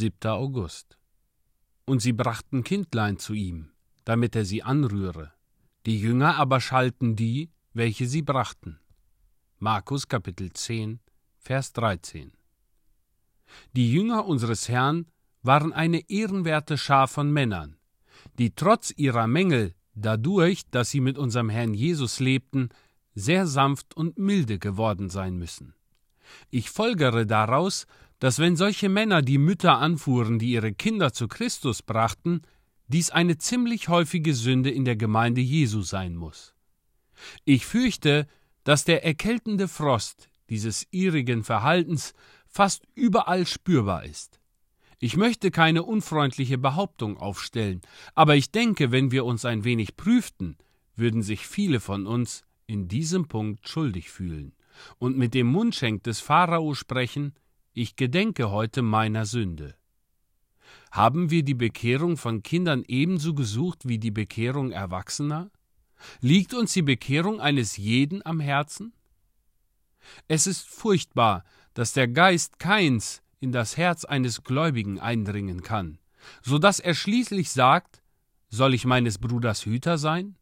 7. 0.00 0.30
August. 0.30 0.96
Und 1.84 2.00
sie 2.00 2.14
brachten 2.14 2.64
Kindlein 2.64 3.18
zu 3.18 3.34
ihm, 3.34 3.68
damit 4.06 4.34
er 4.34 4.46
sie 4.46 4.62
anrühre. 4.62 5.34
Die 5.84 6.00
Jünger 6.00 6.36
aber 6.36 6.58
schalten 6.62 7.16
die, 7.16 7.50
welche 7.74 8.06
sie 8.06 8.22
brachten. 8.22 8.80
Markus 9.58 10.08
Kapitel 10.08 10.54
10, 10.54 11.00
Vers 11.36 11.74
13. 11.74 12.32
Die 13.76 13.92
Jünger 13.92 14.24
unseres 14.24 14.70
Herrn 14.70 15.04
waren 15.42 15.74
eine 15.74 16.08
ehrenwerte 16.08 16.78
Schar 16.78 17.06
von 17.06 17.30
Männern, 17.30 17.76
die 18.38 18.54
trotz 18.54 18.94
ihrer 18.96 19.26
Mängel, 19.26 19.74
dadurch, 19.92 20.62
dass 20.70 20.88
sie 20.88 21.00
mit 21.00 21.18
unserem 21.18 21.50
Herrn 21.50 21.74
Jesus 21.74 22.20
lebten, 22.20 22.70
sehr 23.14 23.46
sanft 23.46 23.94
und 23.98 24.16
milde 24.16 24.58
geworden 24.58 25.10
sein 25.10 25.36
müssen. 25.36 25.74
Ich 26.48 26.70
folgere 26.70 27.26
daraus, 27.26 27.86
dass 28.20 28.38
wenn 28.38 28.54
solche 28.54 28.88
Männer 28.88 29.22
die 29.22 29.38
Mütter 29.38 29.78
anfuhren, 29.78 30.38
die 30.38 30.52
ihre 30.52 30.72
Kinder 30.72 31.12
zu 31.12 31.26
Christus 31.26 31.82
brachten, 31.82 32.42
dies 32.86 33.10
eine 33.10 33.38
ziemlich 33.38 33.88
häufige 33.88 34.34
Sünde 34.34 34.70
in 34.70 34.84
der 34.84 34.96
Gemeinde 34.96 35.40
Jesu 35.40 35.82
sein 35.82 36.14
muss. 36.16 36.54
Ich 37.44 37.66
fürchte, 37.66 38.26
dass 38.64 38.84
der 38.84 39.04
erkältende 39.04 39.68
Frost 39.68 40.28
dieses 40.50 40.86
ihrigen 40.90 41.44
Verhaltens 41.44 42.14
fast 42.46 42.84
überall 42.94 43.46
spürbar 43.46 44.04
ist. 44.04 44.40
Ich 44.98 45.16
möchte 45.16 45.50
keine 45.50 45.82
unfreundliche 45.82 46.58
Behauptung 46.58 47.16
aufstellen, 47.16 47.80
aber 48.14 48.36
ich 48.36 48.50
denke, 48.50 48.92
wenn 48.92 49.12
wir 49.12 49.24
uns 49.24 49.46
ein 49.46 49.64
wenig 49.64 49.96
prüften, 49.96 50.58
würden 50.94 51.22
sich 51.22 51.46
viele 51.46 51.80
von 51.80 52.06
uns 52.06 52.44
in 52.66 52.86
diesem 52.86 53.28
Punkt 53.28 53.66
schuldig 53.66 54.10
fühlen 54.10 54.52
und 54.98 55.16
mit 55.16 55.32
dem 55.32 55.46
Mundschenk 55.46 56.02
des 56.02 56.20
Pharao 56.20 56.74
sprechen, 56.74 57.34
ich 57.80 57.96
gedenke 57.96 58.50
heute 58.50 58.82
meiner 58.82 59.24
Sünde. 59.24 59.74
Haben 60.92 61.30
wir 61.30 61.42
die 61.42 61.54
Bekehrung 61.54 62.18
von 62.18 62.42
Kindern 62.42 62.84
ebenso 62.86 63.32
gesucht 63.32 63.88
wie 63.88 63.98
die 63.98 64.10
Bekehrung 64.10 64.70
Erwachsener? 64.70 65.50
Liegt 66.20 66.52
uns 66.52 66.74
die 66.74 66.82
Bekehrung 66.82 67.40
eines 67.40 67.78
jeden 67.78 68.24
am 68.26 68.38
Herzen? 68.38 68.92
Es 70.28 70.46
ist 70.46 70.68
furchtbar, 70.68 71.42
dass 71.72 71.94
der 71.94 72.06
Geist 72.06 72.58
Keins 72.58 73.22
in 73.38 73.50
das 73.50 73.78
Herz 73.78 74.04
eines 74.04 74.44
Gläubigen 74.44 75.00
eindringen 75.00 75.62
kann, 75.62 75.98
so 76.42 76.58
dass 76.58 76.80
er 76.80 76.92
schließlich 76.92 77.50
sagt, 77.50 78.02
soll 78.50 78.74
ich 78.74 78.84
meines 78.84 79.16
Bruders 79.16 79.64
Hüter 79.64 79.96
sein? 79.96 80.36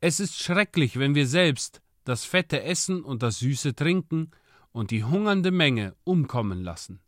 Es 0.00 0.20
ist 0.20 0.42
schrecklich, 0.42 0.98
wenn 0.98 1.14
wir 1.14 1.26
selbst 1.26 1.82
das 2.04 2.24
fette 2.24 2.62
Essen 2.62 3.02
und 3.04 3.22
das 3.22 3.40
süße 3.40 3.74
Trinken 3.74 4.30
und 4.76 4.90
die 4.90 5.04
hungernde 5.04 5.52
Menge 5.52 5.96
umkommen 6.04 6.62
lassen. 6.62 7.00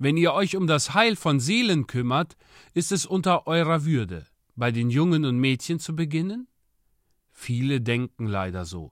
Wenn 0.00 0.16
ihr 0.16 0.32
euch 0.32 0.56
um 0.56 0.66
das 0.66 0.94
Heil 0.94 1.14
von 1.14 1.38
Seelen 1.38 1.86
kümmert, 1.86 2.36
ist 2.74 2.90
es 2.90 3.06
unter 3.06 3.46
eurer 3.46 3.84
Würde, 3.84 4.26
bei 4.56 4.72
den 4.72 4.90
Jungen 4.90 5.24
und 5.24 5.38
Mädchen 5.38 5.78
zu 5.78 5.94
beginnen? 5.94 6.48
Viele 7.30 7.80
denken 7.80 8.26
leider 8.26 8.64
so. 8.64 8.90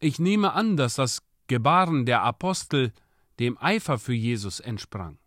Ich 0.00 0.18
nehme 0.18 0.54
an, 0.54 0.76
dass 0.76 0.96
das 0.96 1.22
Gebaren 1.46 2.04
der 2.04 2.22
Apostel 2.22 2.92
dem 3.38 3.56
Eifer 3.58 4.00
für 4.00 4.12
Jesus 4.12 4.58
entsprang. 4.58 5.18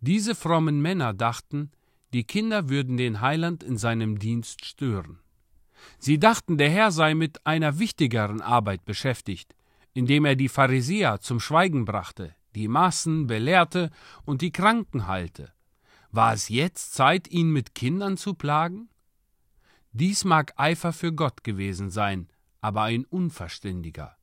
Diese 0.00 0.36
frommen 0.36 0.80
Männer 0.80 1.12
dachten, 1.12 1.72
die 2.12 2.22
Kinder 2.22 2.68
würden 2.68 2.96
den 2.96 3.20
Heiland 3.20 3.64
in 3.64 3.78
seinem 3.78 4.20
Dienst 4.20 4.64
stören. 4.64 5.18
Sie 5.98 6.20
dachten, 6.20 6.56
der 6.56 6.70
Herr 6.70 6.92
sei 6.92 7.14
mit 7.14 7.44
einer 7.44 7.80
wichtigeren 7.80 8.40
Arbeit 8.40 8.84
beschäftigt, 8.84 9.56
indem 9.98 10.26
er 10.26 10.36
die 10.36 10.48
Pharisäer 10.48 11.18
zum 11.18 11.40
Schweigen 11.40 11.84
brachte, 11.84 12.32
die 12.54 12.68
Massen 12.68 13.26
belehrte 13.26 13.90
und 14.24 14.42
die 14.42 14.52
Kranken 14.52 15.08
heilte. 15.08 15.52
War 16.12 16.32
es 16.32 16.48
jetzt 16.48 16.94
Zeit, 16.94 17.26
ihn 17.26 17.50
mit 17.50 17.74
Kindern 17.74 18.16
zu 18.16 18.34
plagen? 18.34 18.90
Dies 19.90 20.24
mag 20.24 20.52
Eifer 20.56 20.92
für 20.92 21.12
Gott 21.12 21.42
gewesen 21.42 21.90
sein, 21.90 22.28
aber 22.60 22.82
ein 22.82 23.06
unverständiger. 23.06 24.16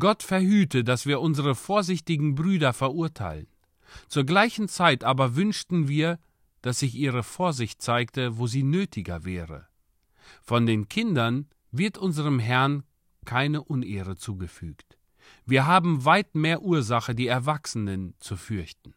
Gott 0.00 0.24
verhüte, 0.24 0.82
dass 0.82 1.06
wir 1.06 1.20
unsere 1.20 1.54
vorsichtigen 1.54 2.34
Brüder 2.34 2.72
verurteilen. 2.72 3.46
Zur 4.08 4.24
gleichen 4.24 4.66
Zeit 4.66 5.04
aber 5.04 5.36
wünschten 5.36 5.86
wir, 5.86 6.18
dass 6.60 6.80
sich 6.80 6.96
ihre 6.96 7.22
Vorsicht 7.22 7.80
zeigte, 7.80 8.36
wo 8.36 8.48
sie 8.48 8.64
nötiger 8.64 9.24
wäre. 9.24 9.68
Von 10.42 10.66
den 10.66 10.88
Kindern 10.88 11.46
wird 11.70 11.98
unserem 11.98 12.40
Herrn 12.40 12.82
keine 13.24 13.62
Unehre 13.62 14.16
zugefügt. 14.16 14.98
Wir 15.46 15.66
haben 15.66 16.04
weit 16.04 16.34
mehr 16.34 16.62
Ursache, 16.62 17.14
die 17.14 17.26
Erwachsenen 17.26 18.14
zu 18.18 18.36
fürchten. 18.36 18.94